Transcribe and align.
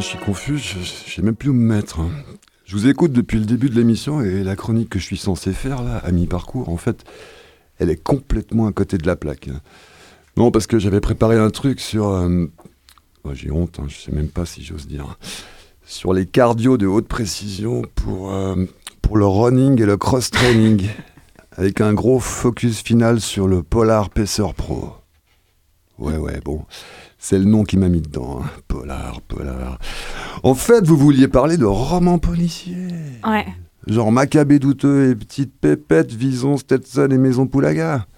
je 0.00 0.06
suis 0.06 0.18
confus, 0.18 0.58
je, 0.58 0.78
sais 0.84 1.22
même 1.22 1.34
plus 1.34 1.50
où 1.50 1.52
me 1.54 1.74
mettre. 1.74 2.00
hein. 2.00 2.10
Je 2.64 2.76
vous 2.76 2.88
écoute 2.88 3.12
depuis 3.12 3.38
le 3.38 3.44
début 3.44 3.70
de 3.70 3.74
l'émission 3.76 4.20
et 4.20 4.42
la 4.42 4.56
chronique 4.56 4.90
que 4.90 4.98
je 4.98 5.04
suis 5.04 5.16
censé 5.16 5.52
faire 5.52 5.82
là, 5.82 5.98
à 5.98 6.10
mi-parcours, 6.10 6.68
en 6.68 6.76
fait, 6.76 7.04
elle 7.78 7.90
est 7.90 8.02
complètement 8.02 8.66
à 8.66 8.72
côté 8.72 8.98
de 8.98 9.06
la 9.06 9.16
plaque. 9.16 9.48
Non, 10.36 10.50
parce 10.50 10.66
que 10.66 10.78
j'avais 10.78 11.00
préparé 11.00 11.36
un 11.36 11.50
truc 11.50 11.80
sur. 11.80 12.08
euh, 12.08 12.46
oh, 13.24 13.34
J'ai 13.34 13.50
honte, 13.50 13.78
hein, 13.80 13.86
je 13.88 13.96
sais 13.96 14.12
même 14.12 14.28
pas 14.28 14.46
si 14.46 14.64
j'ose 14.64 14.86
dire. 14.86 15.16
Sur 15.84 16.12
les 16.12 16.26
cardio 16.26 16.76
de 16.76 16.86
haute 16.86 17.06
précision 17.06 17.82
pour, 17.94 18.32
euh, 18.32 18.64
pour 19.02 19.16
le 19.16 19.26
running 19.26 19.80
et 19.80 19.86
le 19.86 19.96
cross-training. 19.96 20.88
avec 21.56 21.80
un 21.80 21.94
gros 21.94 22.20
focus 22.20 22.82
final 22.82 23.20
sur 23.20 23.48
le 23.48 23.62
Polar 23.62 24.10
Pacer 24.10 24.52
Pro. 24.54 24.90
Ouais, 25.98 26.16
ouais, 26.18 26.40
bon. 26.44 26.64
C'est 27.18 27.38
le 27.38 27.44
nom 27.44 27.64
qui 27.64 27.76
m'a 27.76 27.88
mis 27.88 28.00
dedans. 28.02 28.40
hein. 28.42 28.46
Polar, 28.68 29.20
Polar. 29.22 29.78
En 30.42 30.54
fait, 30.54 30.86
vous 30.86 30.96
vouliez 30.96 31.28
parler 31.28 31.56
de 31.56 31.64
romans 31.64 32.18
policiers. 32.18 32.88
Ouais. 33.26 33.46
Genre 33.86 34.12
Maccabée 34.12 34.58
douteux 34.58 35.10
et 35.10 35.14
Petite 35.14 35.52
Pépette, 35.60 36.12
Vison, 36.12 36.56
Stetson 36.56 37.08
et 37.10 37.18
Maison 37.18 37.46
Poulaga. 37.46 38.06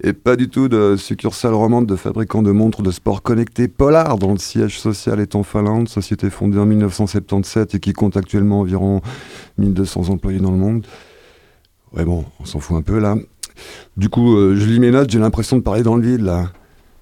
Et 0.00 0.12
pas 0.12 0.36
du 0.36 0.48
tout 0.48 0.68
de 0.68 0.94
succursale 0.96 1.54
romande 1.54 1.86
de 1.86 1.96
fabricants 1.96 2.42
de 2.44 2.52
montres 2.52 2.82
de 2.82 2.92
sport 2.92 3.20
connectés 3.20 3.66
Polar, 3.66 4.16
dont 4.16 4.30
le 4.30 4.38
siège 4.38 4.78
social 4.78 5.18
est 5.18 5.34
en 5.34 5.42
Finlande, 5.42 5.88
société 5.88 6.30
fondée 6.30 6.56
en 6.58 6.66
1977 6.66 7.74
et 7.74 7.80
qui 7.80 7.92
compte 7.94 8.16
actuellement 8.16 8.60
environ 8.60 9.00
1200 9.58 10.10
employés 10.10 10.38
dans 10.38 10.52
le 10.52 10.56
monde. 10.56 10.86
Ouais 11.92 12.04
bon, 12.04 12.24
on 12.38 12.44
s'en 12.44 12.60
fout 12.60 12.76
un 12.76 12.82
peu 12.82 13.00
là. 13.00 13.16
Du 13.96 14.08
coup, 14.08 14.36
euh, 14.36 14.54
je 14.56 14.66
lis 14.66 14.78
mes 14.78 14.92
notes, 14.92 15.10
j'ai 15.10 15.18
l'impression 15.18 15.56
de 15.56 15.62
parler 15.62 15.82
dans 15.82 15.96
le 15.96 16.02
vide 16.08 16.20
là. 16.20 16.52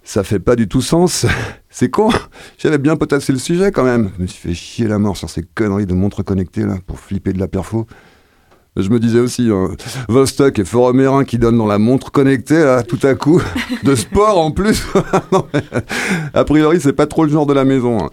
Ça 0.09 0.23
fait 0.23 0.39
pas 0.39 0.55
du 0.55 0.69
tout 0.69 0.83
sens. 0.83 1.27
C'est 1.69 1.91
con. 1.91 2.11
J'avais 2.59 2.79
bien 2.79 2.95
potassé 2.97 3.33
le 3.33 3.39
sujet 3.41 3.73
quand 3.73 3.83
même. 3.85 4.11
Je 4.17 4.23
me 4.23 4.27
suis 4.29 4.49
fait 4.49 4.55
chier 4.55 4.87
la 4.87 4.99
mort 5.01 5.17
sur 5.17 5.29
ces 5.29 5.43
conneries 5.43 5.87
de 5.87 5.95
montres 5.95 6.25
connectées 6.25 6.63
là 6.65 6.77
pour 6.87 7.01
flipper 7.01 7.33
de 7.33 7.41
la 7.41 7.49
perfo. 7.49 7.87
Je 8.77 8.89
me 8.91 9.01
disais 9.01 9.21
aussi, 9.21 9.49
hein, 9.51 9.71
Vostok 10.09 10.59
et 10.59 10.65
Forumérin 10.65 11.25
qui 11.25 11.39
donnent 11.39 11.57
dans 11.57 11.67
la 11.67 11.79
montre 11.79 12.13
connectée 12.13 12.63
là, 12.63 12.83
tout 12.83 12.99
à 13.05 13.15
coup, 13.15 13.41
de 13.83 13.95
sport 13.95 14.39
en 14.39 14.51
plus. 14.51 14.85
Non, 15.33 15.47
mais, 15.55 15.63
a 16.35 16.45
priori, 16.45 16.79
c'est 16.79 16.93
pas 16.93 17.07
trop 17.07 17.25
le 17.25 17.31
genre 17.31 17.47
de 17.47 17.55
la 17.55 17.65
maison. 17.65 18.05
hein. 18.05 18.11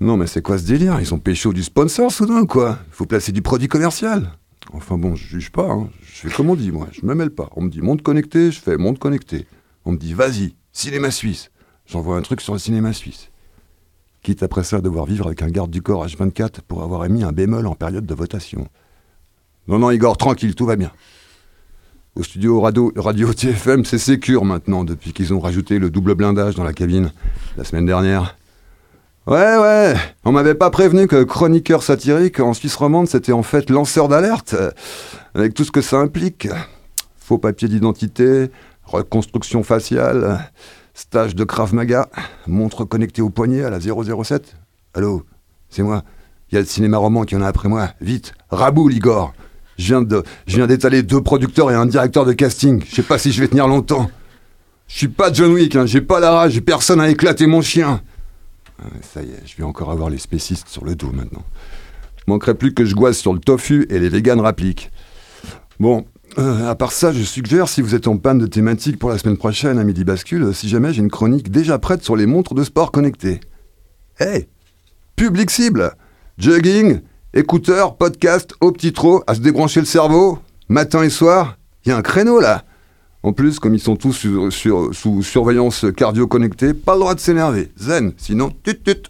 Non, 0.00 0.16
mais 0.16 0.26
c'est 0.26 0.40
quoi 0.40 0.56
ce 0.58 0.64
délire? 0.64 0.98
Ils 0.98 1.12
ont 1.12 1.18
pécho 1.18 1.52
du 1.52 1.62
sponsor 1.62 2.10
soudain, 2.10 2.46
quoi. 2.46 2.78
Faut 2.90 3.04
placer 3.04 3.32
du 3.32 3.42
produit 3.42 3.68
commercial. 3.68 4.32
Enfin 4.72 4.96
bon, 4.96 5.14
je 5.14 5.26
juge 5.26 5.50
pas. 5.52 5.70
hein. 5.70 5.88
Je 6.02 6.26
fais 6.26 6.34
comme 6.34 6.48
on 6.48 6.56
dit, 6.56 6.72
moi. 6.72 6.88
Je 6.92 7.04
me 7.06 7.14
mêle 7.14 7.30
pas. 7.30 7.50
On 7.54 7.60
me 7.62 7.68
dit 7.68 7.82
montre 7.82 8.02
connectée, 8.02 8.50
je 8.50 8.60
fais 8.60 8.78
montre 8.78 8.98
connectée. 8.98 9.46
On 9.84 9.92
me 9.92 9.98
dit 9.98 10.14
vas-y, 10.14 10.54
cinéma 10.78 11.10
suisse. 11.10 11.50
J'envoie 11.86 12.16
un 12.16 12.22
truc 12.22 12.40
sur 12.40 12.52
le 12.52 12.58
cinéma 12.58 12.92
suisse. 12.92 13.30
Quitte 14.22 14.42
après 14.42 14.62
ça 14.62 14.76
à 14.76 14.80
devoir 14.80 15.06
vivre 15.06 15.26
avec 15.26 15.42
un 15.42 15.48
garde 15.48 15.70
du 15.70 15.82
corps 15.82 16.06
H24 16.06 16.60
pour 16.66 16.82
avoir 16.82 17.04
émis 17.04 17.24
un 17.24 17.32
bémol 17.32 17.66
en 17.66 17.74
période 17.74 18.06
de 18.06 18.14
votation. 18.14 18.68
Non, 19.66 19.78
non, 19.80 19.90
Igor, 19.90 20.16
tranquille, 20.16 20.54
tout 20.54 20.66
va 20.66 20.76
bien. 20.76 20.92
Au 22.14 22.22
studio 22.22 22.60
radio, 22.60 22.92
radio 22.96 23.32
TFM, 23.34 23.84
c'est 23.84 23.98
sécure 23.98 24.44
maintenant, 24.44 24.84
depuis 24.84 25.12
qu'ils 25.12 25.34
ont 25.34 25.40
rajouté 25.40 25.78
le 25.78 25.90
double 25.90 26.14
blindage 26.14 26.54
dans 26.54 26.64
la 26.64 26.72
cabine 26.72 27.12
la 27.56 27.64
semaine 27.64 27.86
dernière. 27.86 28.36
Ouais, 29.26 29.58
ouais, 29.58 29.94
on 30.24 30.32
m'avait 30.32 30.54
pas 30.54 30.70
prévenu 30.70 31.06
que 31.06 31.22
chroniqueur 31.24 31.82
satirique 31.82 32.40
en 32.40 32.54
Suisse 32.54 32.76
romande, 32.76 33.08
c'était 33.08 33.32
en 33.32 33.42
fait 33.42 33.68
lanceur 33.68 34.08
d'alerte, 34.08 34.54
euh, 34.54 34.70
avec 35.34 35.54
tout 35.54 35.64
ce 35.64 35.70
que 35.70 35.82
ça 35.82 35.98
implique. 35.98 36.48
Faux 37.18 37.36
papier 37.36 37.68
d'identité, 37.68 38.50
reconstruction 38.88 39.62
faciale, 39.62 40.50
stage 40.94 41.34
de 41.34 41.44
Krav 41.44 41.74
Maga, 41.74 42.08
montre 42.46 42.84
connectée 42.84 43.22
au 43.22 43.30
poignet 43.30 43.62
à 43.62 43.70
la 43.70 43.78
007. 43.80 44.56
Allô, 44.94 45.24
c'est 45.68 45.82
moi. 45.82 46.02
Il 46.50 46.54
y 46.54 46.58
a 46.58 46.60
le 46.60 46.66
cinéma 46.66 46.96
roman 46.98 47.24
qui 47.24 47.36
en 47.36 47.42
a 47.42 47.46
après 47.46 47.68
moi. 47.68 47.90
Vite, 48.00 48.34
raboule, 48.50 48.94
Igor. 48.94 49.34
Je 49.76 49.86
viens 49.86 50.02
de, 50.02 50.24
je 50.46 50.56
viens 50.56 50.66
d'étaler 50.66 51.02
deux 51.02 51.22
producteurs 51.22 51.70
et 51.70 51.74
un 51.74 51.86
directeur 51.86 52.24
de 52.24 52.32
casting. 52.32 52.82
Je 52.88 52.96
sais 52.96 53.02
pas 53.02 53.18
si 53.18 53.30
je 53.30 53.40
vais 53.40 53.48
tenir 53.48 53.68
longtemps. 53.68 54.10
Je 54.88 54.96
suis 54.96 55.08
pas 55.08 55.32
John 55.32 55.52
Wick, 55.52 55.76
hein. 55.76 55.84
j'ai 55.86 56.00
pas 56.00 56.18
la 56.18 56.30
rage, 56.30 56.52
j'ai 56.52 56.62
personne 56.62 57.00
à 57.00 57.10
éclater 57.10 57.46
mon 57.46 57.60
chien. 57.60 58.00
Ah, 58.80 58.86
Ça 59.02 59.22
y 59.22 59.26
est, 59.26 59.42
je 59.44 59.56
vais 59.56 59.64
encore 59.64 59.90
avoir 59.90 60.08
les 60.08 60.18
spécistes 60.18 60.68
sur 60.68 60.84
le 60.84 60.94
dos 60.96 61.10
maintenant. 61.12 61.44
Manquerait 62.26 62.54
plus 62.54 62.72
que 62.72 62.84
je 62.86 62.94
goise 62.94 63.16
sur 63.16 63.34
le 63.34 63.38
tofu 63.38 63.86
et 63.90 63.98
les 63.98 64.08
véganes 64.08 64.40
rappliquent. 64.40 64.90
Bon, 65.78 66.06
euh, 66.38 66.68
à 66.68 66.74
part 66.74 66.92
ça, 66.92 67.12
je 67.12 67.22
suggère, 67.22 67.68
si 67.68 67.82
vous 67.82 67.94
êtes 67.94 68.08
en 68.08 68.16
panne 68.16 68.38
de 68.38 68.46
thématique 68.46 68.98
pour 68.98 69.10
la 69.10 69.18
semaine 69.18 69.36
prochaine 69.36 69.78
à 69.78 69.84
Midi 69.84 70.04
Bascule, 70.04 70.54
si 70.54 70.68
jamais 70.68 70.92
j'ai 70.92 71.02
une 71.02 71.10
chronique 71.10 71.50
déjà 71.50 71.78
prête 71.78 72.02
sur 72.02 72.16
les 72.16 72.26
montres 72.26 72.54
de 72.54 72.64
sport 72.64 72.92
connectées. 72.92 73.40
Hey 74.18 74.48
Public 75.16 75.50
cible 75.50 75.92
Jogging, 76.38 77.00
écouteurs, 77.34 77.96
podcast, 77.96 78.54
au 78.60 78.72
petit 78.72 78.92
trot, 78.92 79.22
à 79.26 79.34
se 79.34 79.40
débrancher 79.40 79.80
le 79.80 79.86
cerveau, 79.86 80.38
matin 80.68 81.02
et 81.02 81.10
soir, 81.10 81.58
il 81.84 81.88
y 81.88 81.92
a 81.92 81.96
un 81.96 82.02
créneau 82.02 82.40
là 82.40 82.64
en 83.22 83.32
plus, 83.32 83.58
comme 83.58 83.74
ils 83.74 83.80
sont 83.80 83.96
tous 83.96 84.12
sous 84.12 85.22
surveillance 85.22 85.86
cardio-connectée, 85.96 86.72
pas 86.72 86.94
le 86.94 87.00
droit 87.00 87.14
de 87.14 87.20
s'énerver. 87.20 87.72
Zen, 87.76 88.12
sinon, 88.16 88.50
tut 88.62 88.80
tut. 88.80 89.02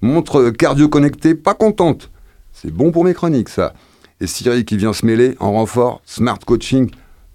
Montre 0.00 0.50
cardio-connectée, 0.50 1.34
pas 1.34 1.54
contente. 1.54 2.10
C'est 2.52 2.70
bon 2.70 2.92
pour 2.92 3.04
mes 3.04 3.12
chroniques, 3.12 3.48
ça. 3.48 3.74
Et 4.20 4.26
Siri 4.26 4.64
qui 4.64 4.76
vient 4.76 4.92
se 4.92 5.04
mêler 5.04 5.36
en 5.40 5.52
renfort, 5.52 6.00
smart 6.06 6.38
coaching. 6.38 6.90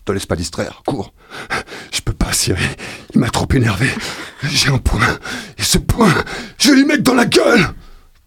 Te 0.05 0.11
laisse 0.11 0.25
pas 0.25 0.35
distraire, 0.35 0.81
cours. 0.85 1.13
Je 1.91 2.01
peux 2.01 2.13
pas, 2.13 2.33
Siri. 2.33 2.63
Il 3.13 3.19
m'a 3.19 3.29
trop 3.29 3.47
énervé. 3.53 3.87
J'ai 4.43 4.69
un 4.69 4.79
point. 4.79 5.19
Et 5.57 5.63
ce 5.63 5.77
point, 5.77 6.13
je 6.57 6.71
vais 6.71 6.77
lui 6.77 6.85
mettre 6.85 7.03
dans 7.03 7.13
la 7.13 7.25
gueule. 7.25 7.67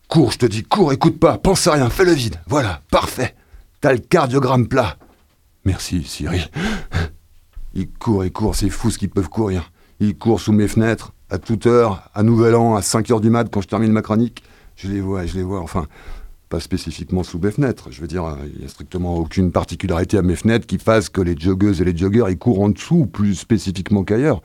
Cours, 0.07 0.33
je 0.33 0.39
te 0.39 0.47
dis, 0.47 0.63
cours, 0.63 0.93
écoute 0.93 1.19
pas, 1.19 1.39
pense 1.39 1.67
à 1.67 1.73
rien, 1.73 1.91
fais 1.91 2.05
le 2.05 2.13
vide. 2.13 2.41
Voilà, 2.47 2.83
parfait. 2.91 3.35
T'as 3.81 3.93
le 3.93 3.99
cardiogramme 3.99 4.69
plat. 4.69 4.97
Merci, 5.65 6.05
Siri. 6.05 6.49
Ils 7.75 7.91
courent, 7.91 8.25
ils 8.25 8.33
courent, 8.33 8.55
c'est 8.55 8.71
fou 8.71 8.91
ce 8.91 8.99
qu'ils 8.99 9.11
peuvent 9.11 9.29
courir. 9.29 9.73
Ils 9.99 10.17
courent 10.17 10.41
sous 10.41 10.53
mes 10.53 10.69
fenêtres, 10.69 11.13
à 11.31 11.39
toute 11.39 11.67
heure, 11.67 12.09
à 12.15 12.23
Nouvel 12.23 12.55
An, 12.55 12.77
à 12.77 12.83
5 12.83 13.11
heures 13.11 13.21
du 13.21 13.31
mat, 13.31 13.49
quand 13.51 13.63
je 13.63 13.69
termine 13.69 13.91
ma 13.91 14.03
chronique. 14.03 14.45
Je 14.77 14.89
les 14.89 15.01
vois, 15.01 15.27
je 15.27 15.35
les 15.35 15.43
vois, 15.43 15.61
enfin, 15.61 15.87
pas 16.49 16.61
spécifiquement 16.61 17.23
sous 17.23 17.39
mes 17.39 17.51
fenêtres. 17.51 17.89
Je 17.91 18.01
veux 18.01 18.07
dire, 18.07 18.37
il 18.53 18.61
n'y 18.61 18.65
a 18.65 18.69
strictement 18.69 19.17
aucune 19.17 19.53
particularité 19.53 20.19
à 20.19 20.23
mes 20.23 20.37
fenêtres 20.37 20.67
qui 20.67 20.79
fasse 20.79 21.09
que 21.09 21.21
les 21.21 21.37
joggeuses 21.39 21.81
et 21.81 21.85
les 21.85 21.97
joggeurs, 21.97 22.31
ils 22.31 22.39
courent 22.39 22.61
en 22.61 22.69
dessous, 22.69 23.07
plus 23.07 23.35
spécifiquement 23.35 24.05
qu'ailleurs. 24.05 24.43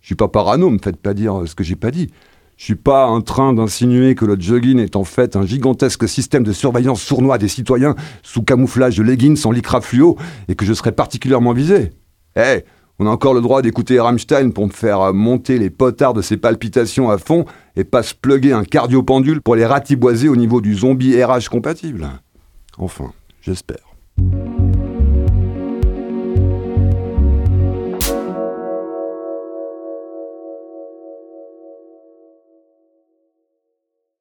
Je 0.00 0.06
suis 0.06 0.14
pas 0.14 0.28
parano, 0.28 0.70
me 0.70 0.78
faites 0.78 0.98
pas 0.98 1.14
dire 1.14 1.42
ce 1.46 1.54
que 1.54 1.64
j'ai 1.64 1.76
pas 1.76 1.90
dit. 1.90 2.10
Je 2.56 2.64
suis 2.64 2.74
pas 2.76 3.06
en 3.06 3.20
train 3.20 3.52
d'insinuer 3.52 4.14
que 4.14 4.24
le 4.24 4.38
jogging 4.38 4.78
est 4.78 4.96
en 4.96 5.04
fait 5.04 5.34
un 5.34 5.44
gigantesque 5.44 6.08
système 6.08 6.44
de 6.44 6.52
surveillance 6.52 7.02
sournois 7.02 7.38
des 7.38 7.48
citoyens 7.48 7.96
sous 8.22 8.42
camouflage 8.42 8.96
de 8.96 9.02
leggings 9.02 9.44
en 9.44 9.50
lycra 9.50 9.80
fluo 9.80 10.16
et 10.46 10.54
que 10.54 10.64
je 10.64 10.72
serais 10.72 10.92
particulièrement 10.92 11.52
visé. 11.52 11.90
Eh, 12.36 12.64
on 12.98 13.06
a 13.06 13.10
encore 13.10 13.34
le 13.34 13.40
droit 13.40 13.62
d'écouter 13.62 13.98
Rammstein 13.98 14.52
pour 14.52 14.66
me 14.66 14.72
faire 14.72 15.12
monter 15.12 15.58
les 15.58 15.70
potards 15.70 16.14
de 16.14 16.22
ses 16.22 16.36
palpitations 16.36 17.10
à 17.10 17.18
fond 17.18 17.44
et 17.76 17.84
pas 17.84 18.02
se 18.02 18.14
plugger 18.14 18.52
un 18.52 18.64
cardiopendule 18.64 19.40
pour 19.40 19.56
les 19.56 19.66
ratiboiser 19.66 20.28
au 20.28 20.36
niveau 20.36 20.60
du 20.60 20.74
zombie 20.74 21.22
RH 21.22 21.48
compatible. 21.50 22.08
Enfin, 22.78 23.12
j'espère. 23.40 23.93